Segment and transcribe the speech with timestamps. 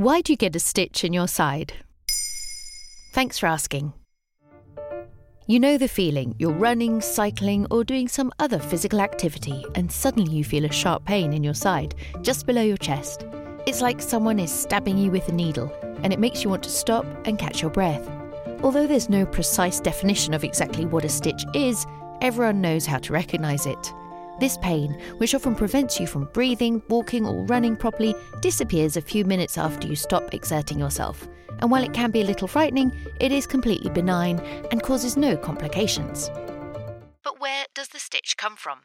[0.00, 1.74] Why do you get a stitch in your side?
[3.12, 3.92] Thanks for asking.
[5.46, 10.32] You know the feeling you're running, cycling, or doing some other physical activity, and suddenly
[10.32, 13.26] you feel a sharp pain in your side, just below your chest.
[13.66, 15.70] It's like someone is stabbing you with a needle,
[16.02, 18.08] and it makes you want to stop and catch your breath.
[18.62, 21.84] Although there's no precise definition of exactly what a stitch is,
[22.22, 23.92] everyone knows how to recognise it.
[24.40, 29.24] This pain, which often prevents you from breathing, walking, or running properly, disappears a few
[29.24, 31.28] minutes after you stop exerting yourself
[31.60, 34.40] and while it can be a little frightening, it is completely benign
[34.70, 36.30] and causes no complications.
[37.22, 38.80] But where does the stitch come from?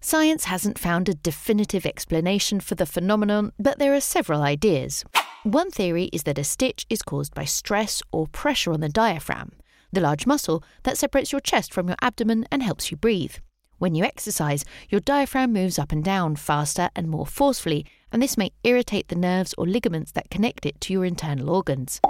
[0.00, 5.04] Science hasn't found a definitive explanation for the phenomenon, but there are several ideas.
[5.44, 9.52] One theory is that a stitch is caused by stress or pressure on the diaphragm,
[9.92, 13.36] the large muscle that separates your chest from your abdomen and helps you breathe.
[13.78, 18.36] When you exercise, your diaphragm moves up and down faster and more forcefully, and this
[18.36, 22.00] may irritate the nerves or ligaments that connect it to your internal organs.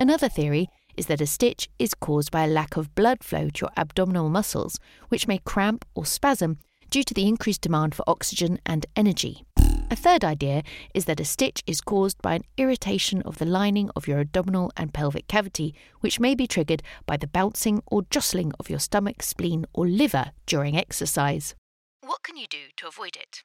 [0.00, 3.60] Another theory is that a stitch is caused by a lack of blood flow to
[3.62, 6.58] your abdominal muscles, which may cramp or spasm
[6.90, 9.44] due to the increased demand for oxygen and energy.
[9.92, 10.62] A third idea
[10.94, 14.72] is that a stitch is caused by an irritation of the lining of your abdominal
[14.74, 19.22] and pelvic cavity, which may be triggered by the bouncing or jostling of your stomach,
[19.22, 21.54] spleen, or liver during exercise.
[22.00, 23.42] What can you do to avoid it?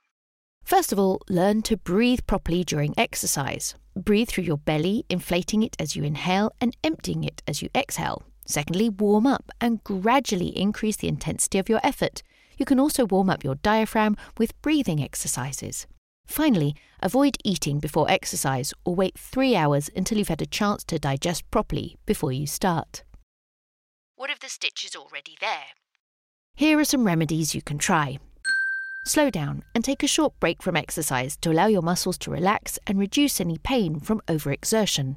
[0.63, 3.75] First of all, learn to breathe properly during exercise.
[3.97, 8.23] Breathe through your belly, inflating it as you inhale and emptying it as you exhale.
[8.45, 12.23] Secondly, warm up and gradually increase the intensity of your effort.
[12.57, 15.87] You can also warm up your diaphragm with breathing exercises.
[16.27, 20.99] Finally, avoid eating before exercise or wait three hours until you've had a chance to
[20.99, 23.03] digest properly before you start.
[24.15, 25.67] What if the stitch is already there?
[26.55, 28.19] Here are some remedies you can try.
[29.05, 32.77] Slow down and take a short break from exercise to allow your muscles to relax
[32.85, 35.15] and reduce any pain from overexertion.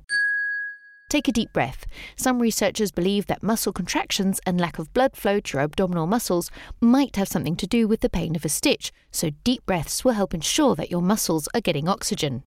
[1.11, 1.87] Take a deep breath.
[2.15, 6.53] Some researchers believe that muscle contractions and lack of blood flow to your abdominal muscles
[6.81, 10.13] might have something to do with the pain of a stitch, so deep breaths will
[10.13, 12.45] help ensure that your muscles are getting oxygen.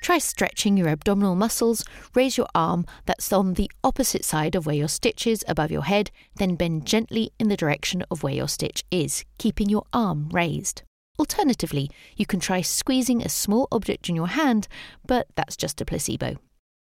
[0.00, 1.84] Try stretching your abdominal muscles,
[2.14, 5.82] raise your arm that's on the opposite side of where your stitch is above your
[5.82, 10.28] head, then bend gently in the direction of where your stitch is, keeping your arm
[10.30, 10.82] raised.
[11.18, 14.68] Alternatively, you can try squeezing a small object in your hand,
[15.04, 16.36] but that's just a placebo.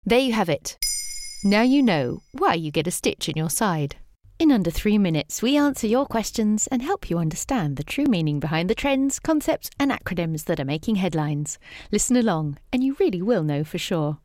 [0.08, 0.78] There you have it.
[1.42, 3.96] Now you know why you get a stitch in your side.
[4.38, 8.38] In under three minutes, we answer your questions and help you understand the true meaning
[8.38, 11.58] behind the trends, concepts, and acronyms that are making headlines.
[11.90, 14.18] Listen along, and you really will know for sure.